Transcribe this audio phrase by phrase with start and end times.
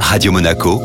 [0.00, 0.80] Radio Monaco,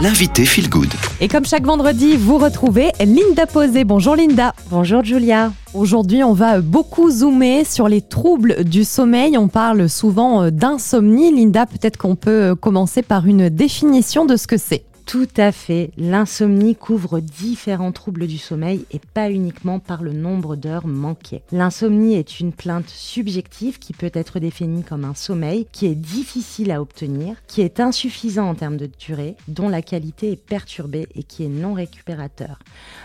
[0.00, 0.92] l'invité Feel Good.
[1.20, 3.84] Et comme chaque vendredi, vous retrouvez Linda Posé.
[3.84, 4.54] Bonjour Linda.
[4.70, 5.52] Bonjour Julia.
[5.74, 9.36] Aujourd'hui, on va beaucoup zoomer sur les troubles du sommeil.
[9.38, 11.34] On parle souvent euh, d'insomnie.
[11.34, 14.84] Linda, peut-être qu'on peut euh, commencer par une définition de ce que c'est.
[15.06, 15.92] Tout à fait.
[15.96, 21.42] L'insomnie couvre différents troubles du sommeil et pas uniquement par le nombre d'heures manquées.
[21.52, 26.72] L'insomnie est une plainte subjective qui peut être définie comme un sommeil qui est difficile
[26.72, 31.22] à obtenir, qui est insuffisant en termes de durée, dont la qualité est perturbée et
[31.22, 32.58] qui est non récupérateur.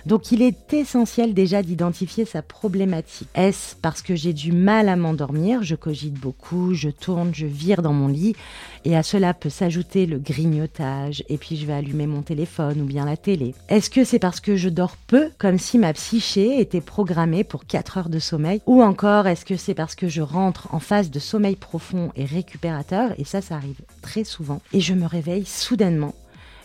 [0.07, 3.29] Donc il est essentiel déjà d'identifier sa problématique.
[3.35, 7.83] Est-ce parce que j'ai du mal à m'endormir, je cogite beaucoup, je tourne, je vire
[7.83, 8.35] dans mon lit
[8.85, 12.85] et à cela peut s'ajouter le grignotage et puis je vais allumer mon téléphone ou
[12.85, 16.59] bien la télé Est-ce que c'est parce que je dors peu, comme si ma psyché
[16.59, 20.21] était programmée pour 4 heures de sommeil Ou encore, est-ce que c'est parce que je
[20.21, 24.61] rentre en phase de sommeil profond et récupérateur Et ça, ça arrive très souvent.
[24.73, 26.13] Et je me réveille soudainement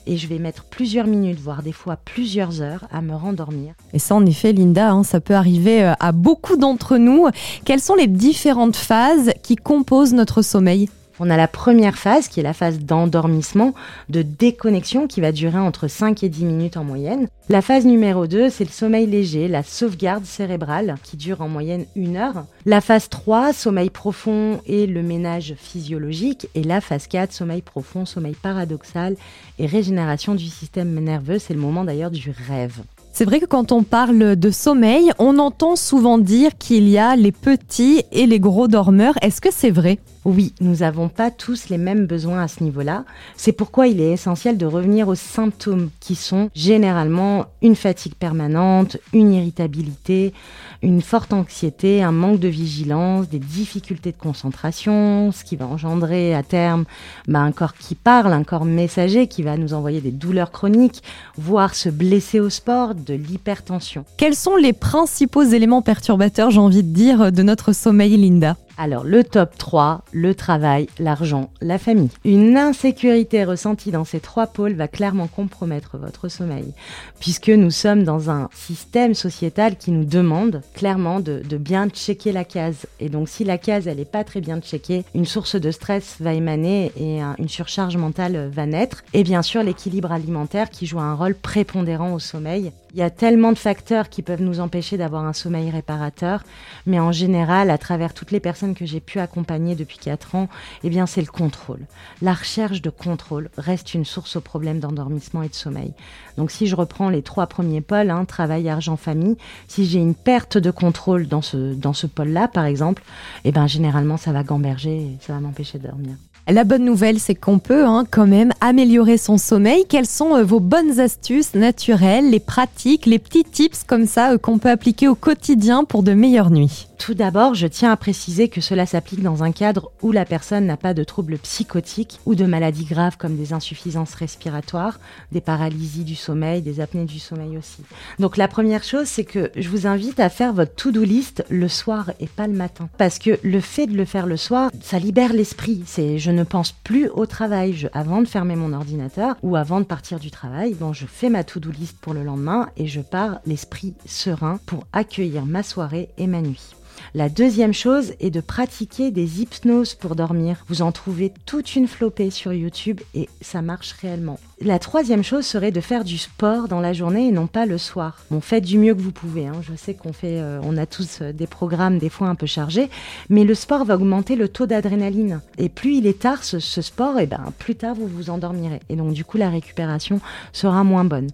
[0.07, 3.74] et je vais mettre plusieurs minutes, voire des fois plusieurs heures à me rendormir.
[3.93, 7.27] Et ça, en effet, Linda, hein, ça peut arriver euh, à beaucoup d'entre nous.
[7.65, 10.88] Quelles sont les différentes phases qui composent notre sommeil?
[11.19, 13.75] On a la première phase qui est la phase d'endormissement,
[14.09, 17.29] de déconnexion qui va durer entre 5 et 10 minutes en moyenne.
[17.49, 21.87] La phase numéro 2, c'est le sommeil léger, la sauvegarde cérébrale qui dure en moyenne
[21.95, 22.45] une heure.
[22.65, 26.49] La phase 3, sommeil profond et le ménage physiologique.
[26.55, 29.17] Et la phase 4, sommeil profond, sommeil paradoxal
[29.59, 31.39] et régénération du système nerveux.
[31.39, 32.83] C'est le moment d'ailleurs du rêve.
[33.13, 37.17] C'est vrai que quand on parle de sommeil, on entend souvent dire qu'il y a
[37.17, 39.15] les petits et les gros dormeurs.
[39.23, 39.99] Est-ce que c'est vrai?
[40.27, 43.05] Oui, nous n'avons pas tous les mêmes besoins à ce niveau-là.
[43.37, 48.97] C'est pourquoi il est essentiel de revenir aux symptômes qui sont généralement une fatigue permanente,
[49.13, 50.35] une irritabilité,
[50.82, 56.35] une forte anxiété, un manque de vigilance, des difficultés de concentration, ce qui va engendrer
[56.35, 56.87] à terme
[57.29, 61.04] bah, un corps qui parle, un corps messager qui va nous envoyer des douleurs chroniques,
[61.38, 64.04] voire se blesser au sport, de l'hypertension.
[64.16, 68.56] Quels sont les principaux éléments perturbateurs, j'ai envie de dire, de notre sommeil, Linda?
[68.78, 72.10] Alors le top 3, le travail, l'argent, la famille.
[72.25, 76.72] Une insécurité ressentie dans ces trois pôles va clairement compromettre votre sommeil,
[77.20, 82.44] puisque nous sommes dans un système sociétal qui nous demande clairement de, bien checker la
[82.44, 82.87] case.
[83.00, 86.16] Et donc si la case elle n'est pas très bien checkée, une source de stress
[86.20, 89.04] va émaner et une surcharge mentale va naître.
[89.14, 92.72] Et bien sûr l'équilibre alimentaire qui joue un rôle prépondérant au sommeil.
[92.97, 96.43] Il y a tellement de facteurs qui peuvent nous empêcher d'avoir un sommeil réparateur,
[96.87, 100.49] mais en général, à travers toutes les personnes que j'ai pu accompagner depuis 4 ans,
[100.84, 101.87] eh bien, c'est le contrôle.
[102.22, 105.93] La recherche de contrôle reste une source au problème d'endormissement et de sommeil.
[106.37, 109.37] Donc, si je reprends les trois premiers pôles, hein, travail, argent, famille,
[109.69, 113.03] si j'ai une perte de contrôle dans ce, dans ce pôle-là, par exemple,
[113.44, 116.16] eh ben, généralement, ça va gamberger et ça va m'empêcher de dormir.
[116.48, 119.84] La bonne nouvelle, c'est qu'on peut hein, quand même améliorer son sommeil.
[119.88, 124.38] Quelles sont euh, vos bonnes astuces naturelles, les pratiques, les petits tips comme ça euh,
[124.38, 126.86] qu'on peut appliquer au quotidien pour de meilleures nuits?
[126.98, 130.66] Tout d'abord, je tiens à préciser que cela s'applique dans un cadre où la personne
[130.66, 134.98] n'a pas de troubles psychotiques ou de maladies graves comme des insuffisances respiratoires,
[135.30, 137.82] des paralysies du sommeil, des apnées du sommeil aussi.
[138.18, 141.68] Donc la première chose, c'est que je vous invite à faire votre to-do list le
[141.68, 142.88] soir et pas le matin.
[142.96, 145.82] Parce que le fait de le faire le soir, ça libère l'esprit.
[145.86, 147.88] C'est je ne pense plus au travail.
[147.92, 151.42] avant de fermer mon ordinateur ou avant de partir du travail, bon, je fais ma
[151.42, 156.26] to-do list pour le lendemain et je pars l'esprit serein pour accueillir ma soirée et
[156.26, 156.76] ma nuit.
[157.15, 160.65] La deuxième chose est de pratiquer des hypnoses pour dormir.
[160.69, 164.39] Vous en trouvez toute une flopée sur YouTube et ça marche réellement.
[164.62, 167.77] La troisième chose serait de faire du sport dans la journée et non pas le
[167.77, 168.22] soir.
[168.31, 169.47] Bon, faites du mieux que vous pouvez.
[169.47, 169.61] Hein.
[169.61, 172.47] Je sais qu'on fait, euh, on a tous euh, des programmes des fois un peu
[172.47, 172.89] chargés,
[173.28, 175.43] mais le sport va augmenter le taux d'adrénaline.
[175.59, 178.81] Et plus il est tard ce, sport, et eh ben plus tard vous vous endormirez.
[178.88, 180.21] Et donc du coup la récupération
[180.55, 181.28] sera moins bonne.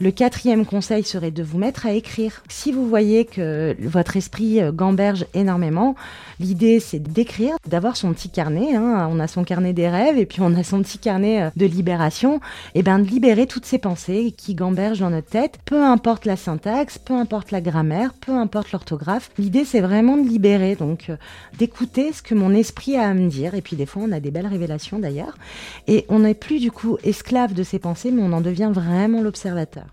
[0.00, 2.42] Le quatrième conseil serait de vous mettre à écrire.
[2.48, 4.72] Si vous voyez que votre esprit euh,
[5.34, 5.94] énormément,
[6.40, 8.74] l'idée c'est d'écrire, d'avoir son petit carnet.
[8.74, 9.08] Hein.
[9.10, 12.36] On a son carnet des rêves et puis on a son petit carnet de libération
[12.74, 16.24] et eh ben de libérer toutes ces pensées qui gambergent dans notre tête, peu importe
[16.24, 19.30] la syntaxe, peu importe la grammaire, peu importe l'orthographe.
[19.38, 21.16] L'idée c'est vraiment de libérer, donc euh,
[21.58, 23.54] d'écouter ce que mon esprit a à me dire.
[23.54, 25.36] Et puis des fois on a des belles révélations d'ailleurs.
[25.86, 29.22] Et on n'est plus du coup esclave de ces pensées, mais on en devient vraiment
[29.22, 29.86] l'observateur.